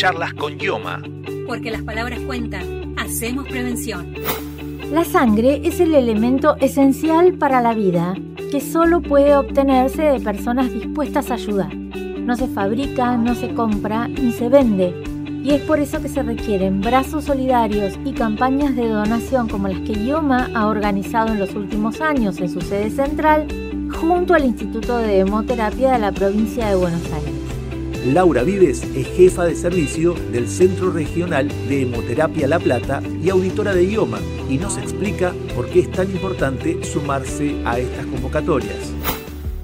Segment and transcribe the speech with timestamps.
[0.00, 1.02] Charlas con Yoma.
[1.46, 2.94] Porque las palabras cuentan.
[2.96, 4.14] Hacemos prevención.
[4.90, 8.14] La sangre es el elemento esencial para la vida,
[8.50, 11.76] que solo puede obtenerse de personas dispuestas a ayudar.
[11.76, 14.94] No se fabrica, no se compra ni se vende.
[15.44, 19.80] Y es por eso que se requieren brazos solidarios y campañas de donación como las
[19.80, 23.46] que IOMA ha organizado en los últimos años en su sede central
[24.00, 27.39] junto al Instituto de Hemoterapia de la provincia de Buenos Aires.
[28.06, 33.74] Laura Vives es jefa de servicio del Centro Regional de Hemoterapia La Plata y auditora
[33.74, 34.18] de IOMA
[34.48, 38.94] y nos explica por qué es tan importante sumarse a estas convocatorias.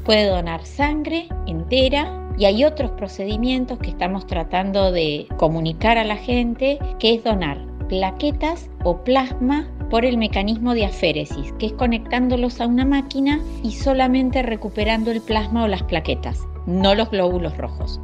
[0.05, 6.17] Puede donar sangre entera y hay otros procedimientos que estamos tratando de comunicar a la
[6.17, 7.59] gente, que es donar
[7.89, 13.73] plaquetas o plasma por el mecanismo de aféresis, que es conectándolos a una máquina y
[13.73, 18.01] solamente recuperando el plasma o las plaquetas, no los glóbulos rojos.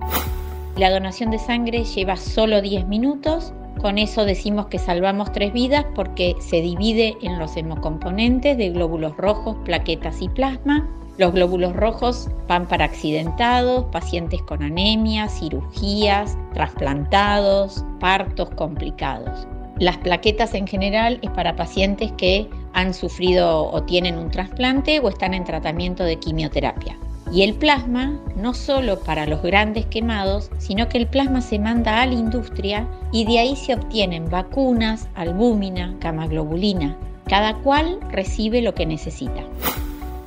[0.77, 5.85] La donación de sangre lleva solo 10 minutos, con eso decimos que salvamos tres vidas
[5.95, 10.88] porque se divide en los hemocomponentes de glóbulos rojos, plaquetas y plasma.
[11.19, 19.47] Los glóbulos rojos van para accidentados, pacientes con anemia, cirugías, trasplantados, partos complicados.
[19.79, 25.09] Las plaquetas en general es para pacientes que han sufrido o tienen un trasplante o
[25.09, 26.97] están en tratamiento de quimioterapia.
[27.33, 32.02] Y el plasma, no solo para los grandes quemados, sino que el plasma se manda
[32.02, 36.97] a la industria y de ahí se obtienen vacunas, albúmina, camaglobulina.
[37.27, 39.45] Cada cual recibe lo que necesita.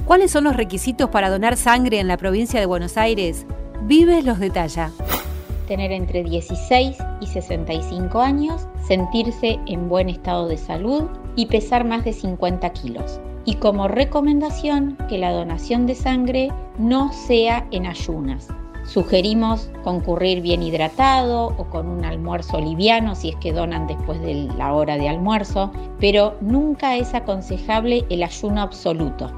[0.05, 3.45] ¿Cuáles son los requisitos para donar sangre en la provincia de Buenos Aires?
[3.83, 4.91] Vives los detalla
[5.65, 11.03] tener entre 16 y 65 años, sentirse en buen estado de salud
[11.35, 13.19] y pesar más de 50 kilos.
[13.45, 18.47] Y como recomendación, que la donación de sangre no sea en ayunas.
[18.85, 24.47] Sugerimos concurrir bien hidratado o con un almuerzo liviano si es que donan después de
[24.57, 29.31] la hora de almuerzo, pero nunca es aconsejable el ayuno absoluto.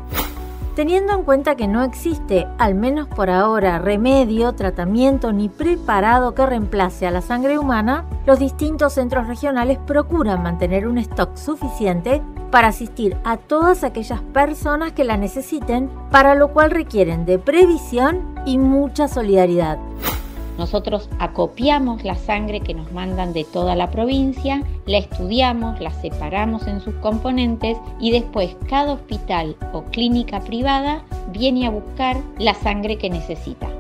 [0.75, 6.45] Teniendo en cuenta que no existe, al menos por ahora, remedio, tratamiento ni preparado que
[6.45, 12.21] reemplace a la sangre humana, los distintos centros regionales procuran mantener un stock suficiente
[12.51, 18.35] para asistir a todas aquellas personas que la necesiten, para lo cual requieren de previsión
[18.45, 19.77] y mucha solidaridad.
[20.57, 26.65] Nosotros acopiamos la sangre que nos mandan de toda la provincia, la estudiamos, la separamos
[26.65, 32.97] en sus componentes y después cada hospital o clínica privada viene a buscar la sangre
[32.97, 33.76] que necesita.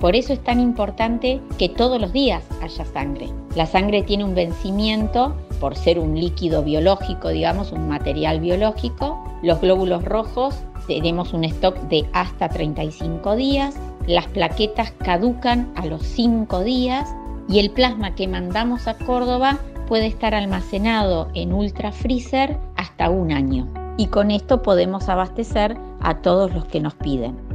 [0.00, 3.28] Por eso es tan importante que todos los días haya sangre.
[3.54, 9.24] La sangre tiene un vencimiento por ser un líquido biológico, digamos, un material biológico.
[9.42, 10.54] Los glóbulos rojos
[10.86, 13.74] tenemos un stock de hasta 35 días
[14.06, 17.12] las plaquetas caducan a los 5 días
[17.48, 19.58] y el plasma que mandamos a Córdoba
[19.88, 23.66] puede estar almacenado en ultra freezer hasta un año.
[23.96, 27.45] Y con esto podemos abastecer a todos los que nos piden.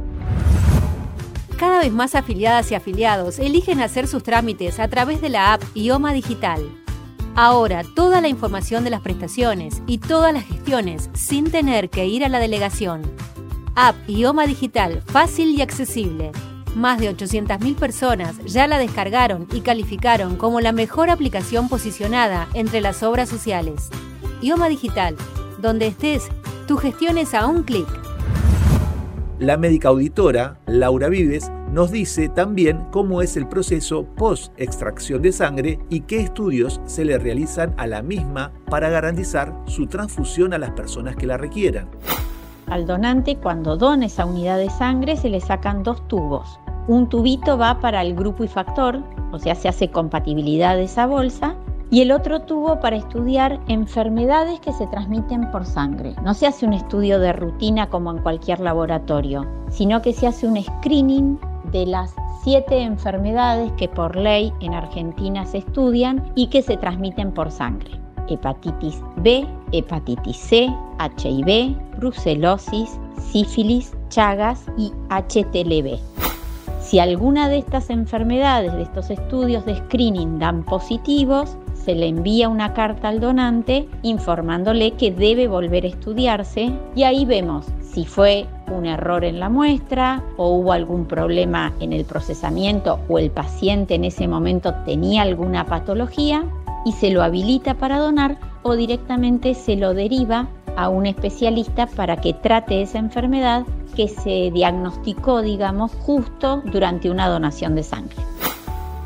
[1.62, 5.62] Cada vez más afiliadas y afiliados eligen hacer sus trámites a través de la app
[5.76, 6.60] IOMA Digital.
[7.36, 12.24] Ahora toda la información de las prestaciones y todas las gestiones sin tener que ir
[12.24, 13.02] a la delegación.
[13.76, 16.32] App Ioma Digital, fácil y accesible.
[16.74, 22.80] Más de 800.000 personas ya la descargaron y calificaron como la mejor aplicación posicionada entre
[22.80, 23.88] las obras sociales.
[24.40, 25.14] Ioma Digital,
[25.60, 26.26] donde estés,
[26.66, 27.86] tu gestión es a un clic.
[29.42, 35.80] La médica auditora, Laura Vives, nos dice también cómo es el proceso post-extracción de sangre
[35.90, 40.70] y qué estudios se le realizan a la misma para garantizar su transfusión a las
[40.70, 41.88] personas que la requieran.
[42.68, 46.60] Al donante, cuando dona esa unidad de sangre, se le sacan dos tubos.
[46.86, 51.06] Un tubito va para el grupo y factor, o sea, se hace compatibilidad de esa
[51.06, 51.56] bolsa,
[51.92, 56.14] y el otro tubo para estudiar enfermedades que se transmiten por sangre.
[56.24, 60.46] No se hace un estudio de rutina como en cualquier laboratorio, sino que se hace
[60.46, 61.38] un screening
[61.70, 67.30] de las siete enfermedades que por ley en Argentina se estudian y que se transmiten
[67.30, 70.68] por sangre hepatitis B, hepatitis C,
[70.98, 75.98] HIV, brucelosis, sífilis, chagas y HTLV.
[76.80, 82.48] Si alguna de estas enfermedades, de estos estudios de screening dan positivos, se le envía
[82.48, 88.46] una carta al donante informándole que debe volver a estudiarse y ahí vemos si fue
[88.70, 93.94] un error en la muestra o hubo algún problema en el procesamiento o el paciente
[93.94, 96.44] en ese momento tenía alguna patología
[96.84, 102.16] y se lo habilita para donar o directamente se lo deriva a un especialista para
[102.16, 103.64] que trate esa enfermedad
[103.94, 108.16] que se diagnosticó, digamos, justo durante una donación de sangre.